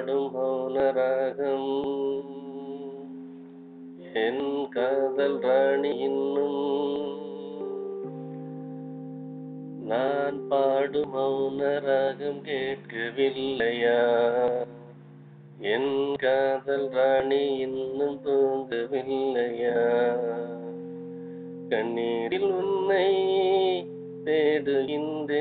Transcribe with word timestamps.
பாடும் 0.00 0.34
மௌனராகம் 0.34 1.72
என் 4.12 4.68
காதல் 4.68 5.38
ராணி 5.38 5.98
இன்னும் 5.98 6.62
நான் 9.86 10.48
பாடும் 10.48 11.14
மௌனராகம் 11.14 12.40
கேட்கவில்லையா? 12.44 14.00
என் 15.58 16.14
காதல் 16.16 16.88
ராணி 16.88 17.58
இன்னும் 17.58 18.20
தூங்கவில்லையா? 18.24 19.76
கண்ணீரில் 21.68 22.50
உன்னை 22.50 23.14
தேடுகின்றேன். 24.24 25.38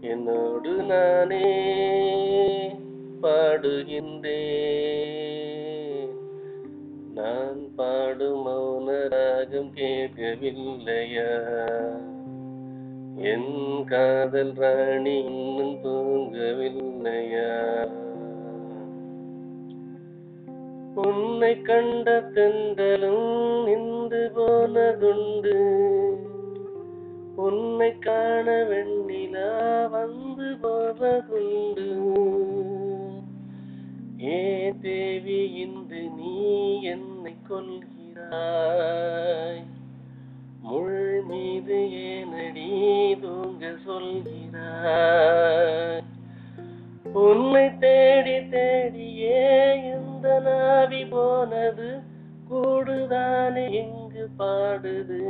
என்னோடு 0.00 0.70
நானே 0.70 1.46
பாடுகின்றேன். 3.22 6.14
நான் 7.14 7.70
பாடும் 7.76 8.46
மௌன 8.46 9.08
ராகம் 9.08 9.74
கேட்கவில்லையா? 9.74 11.30
என் 13.16 13.84
காதல் 13.84 14.52
ராணி 14.52 15.24
இன்னும் 15.24 15.78
தூங்கவில்லையா? 15.82 17.88
உன்னை 20.94 21.62
கண்ட 21.62 22.30
தென்றலும் 22.34 23.64
நின்று 23.64 24.30
போனதுண்டு. 24.36 25.58
உன்னை 27.36 27.98
காண 27.98 28.66
வெண்ணிலா 28.70 29.67
வந்து 29.90 30.46
போவதுண்டு 30.62 31.86
ஏ 34.24 34.40
தேவி 34.82 35.38
இன்று 35.64 36.02
நீ 36.16 36.32
என்னை 36.92 37.34
கொள்கிறாய் 37.48 39.62
முள் 40.62 41.22
மீது 41.22 41.78
ஏனடி 42.06 42.68
தூங்க 43.22 43.72
சொல்கிறாய்? 43.86 46.02
உன்னை 47.22 47.78
தேடி 47.78 48.50
தேடியே 48.50 49.46
இந்த 49.92 50.40
நாவி 50.40 51.04
போனது 51.04 52.02
கூடுதானே 52.50 53.82
இங்கு 53.82 54.26
பாடுது. 54.38 55.22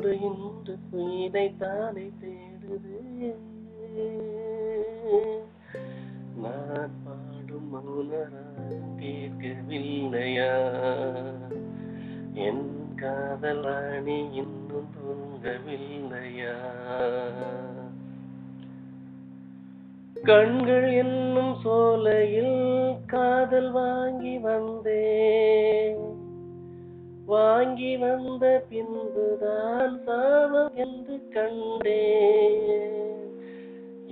கூடு 0.00 0.20
இன்று 0.20 0.74
உயிரை 0.90 1.56
தானே 1.56 2.10
தேடுது. 2.20 2.94
நான் 6.36 6.94
பாடும் 7.04 7.68
மௌனராகம் 7.72 8.94
கேட்கவில்லையா 8.98 10.52
என் 12.34 12.94
காதல் 12.94 13.62
ராணி 13.62 14.18
இன்னும் 14.32 14.88
தூங்கவில்லையா? 14.94 16.54
கண்கள் 20.22 20.92
என்னும் 20.92 21.54
சோலையில் 21.62 22.96
காதல் 23.06 23.70
வாங்கி 23.70 24.38
வந்தேன். 24.38 26.19
தாங்கி 27.60 27.96
வந்த 27.96 28.44
பின்புதான் 28.68 29.94
சாபம் 30.04 30.76
என்று 30.76 31.16
கண்டே 31.30 32.04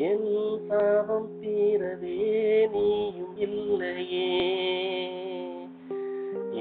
என் 0.09 0.27
சாபம் 0.67 1.31
தீரவே 1.39 2.17
நீயும் 2.75 3.39
இல்லையே. 3.39 4.27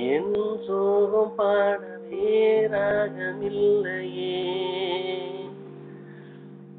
என் 0.07 0.31
சோகம் 0.67 1.35
பாடவே 1.35 2.37
ராகமில்லையே 2.67 4.39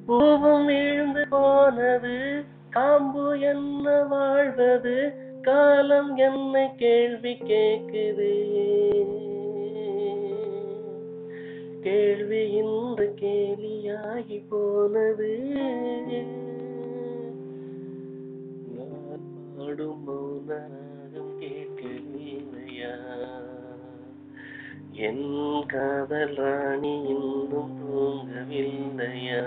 பூவும் 0.06 0.66
வீழ்ந்து 0.66 1.24
போனது 1.30 2.16
காம்பு 2.70 3.26
என்ன 3.46 3.98
வாழ்வது 4.06 4.98
காலம் 5.42 6.12
என்னை 6.22 6.66
கேள்வி 6.76 7.34
கேக்குது 7.44 8.32
கேள்வி 12.28 12.50
இன்று 12.50 13.14
கேலியாகி 13.20 14.48
போனது. 14.48 15.38
நான் 18.76 19.24
பாடும் 19.56 20.04
மௌனம் 20.04 21.40
கேட்கவில்லையா 21.40 22.92
என் 24.92 25.66
காதல் 25.66 26.34
ராணி 26.34 27.02
இன்னும் 27.02 27.80
தூங்கவில்லையா? 27.80 29.42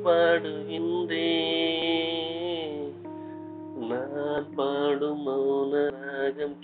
பாடுகின்றேன். 0.05 1.50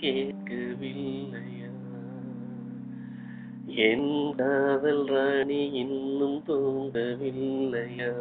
கேட்கவில்லையா? 0.01 1.69
என் 3.65 4.33
காதல் 4.35 5.05
ராணி 5.05 5.71
இன்னும் 5.71 6.43
தூங்கவில்லையா? 6.47 8.11